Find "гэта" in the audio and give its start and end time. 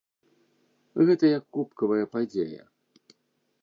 1.09-1.25